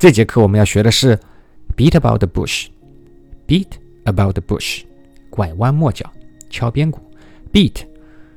[0.00, 1.14] 这节课我们要学的是
[1.76, 3.66] beat about the bush，beat
[4.04, 4.82] about the bush，
[5.28, 6.10] 拐弯抹角，
[6.48, 6.98] 敲边鼓。
[7.52, 7.82] beat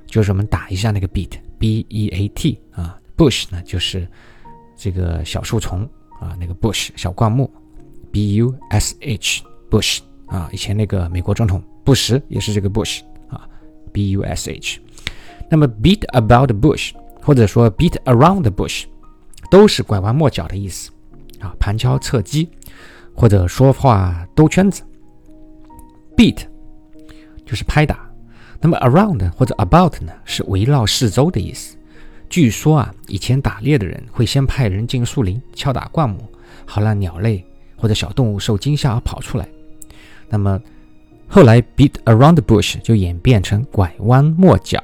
[0.06, 4.06] 就是我们打一下那个 beat，b e a t 啊，bush 呢就是
[4.76, 5.90] 这个小树丛
[6.20, 7.50] 啊，那个 bush 小灌木
[8.12, 9.42] ，b u s h
[9.72, 13.00] bush 啊，以前那个美国总统布什也是这个 bush
[13.30, 13.48] 啊
[13.94, 14.82] ，b u s h。
[15.50, 18.84] 那么 beat about the bush 或者说 beat around the bush
[19.50, 20.92] 都是拐弯抹角的意思
[21.44, 22.50] 啊，盘敲侧击
[23.14, 24.82] 或者说话兜圈子。
[26.16, 26.38] beat
[27.46, 28.10] 就是拍打。
[28.62, 31.76] 那么 around 或者 about 呢，是围绕四周的意思。
[32.30, 36.26] 据说啊，以前打猎的人会先派人进树林敲打灌木，
[36.66, 39.48] 好让鸟类或者小动物受惊吓而跑出来。
[40.30, 40.60] 那么
[41.28, 44.82] 后来 beat around the bush 就演变成拐弯抹角、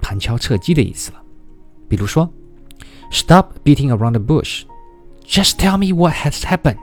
[0.00, 1.22] 盘敲侧击的意思了。
[1.88, 2.28] 比如说
[3.10, 4.62] ，Stop beating around the bush
[5.26, 6.78] Just tell me what has happened。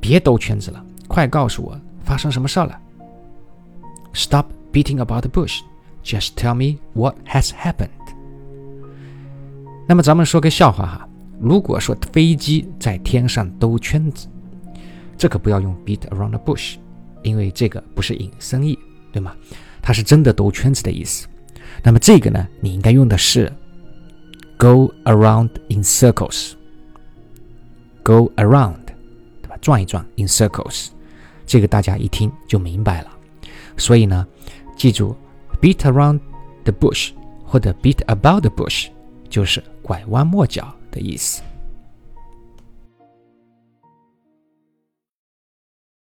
[0.00, 2.80] 别兜圈子了，快告诉我发生什么事了。
[4.12, 4.46] Stop。
[4.70, 5.60] Beating about the bush,
[6.04, 7.88] just tell me what has happened.
[9.88, 11.08] 那么咱们说个笑话哈，
[11.40, 14.28] 如果说飞机在天上兜圈子，
[15.16, 16.76] 这可不要用 beat around the bush，
[17.22, 18.78] 因为这个不是引申义，
[19.10, 19.34] 对吗？
[19.80, 21.26] 它是真的兜圈子的意思。
[21.82, 23.50] 那么这个呢，你应该用的是
[24.58, 26.52] go around in circles
[28.08, 28.86] Go around，
[29.42, 29.58] 对吧？
[29.60, 30.88] 转一转 in circles，
[31.44, 33.10] 这个大家一听就明白了。
[33.76, 34.26] 所以呢。
[34.78, 35.14] 记住
[35.60, 36.20] ，beat around
[36.62, 37.10] the bush
[37.44, 38.86] 或者 beat about the bush
[39.28, 41.42] 就是拐弯抹角的意思。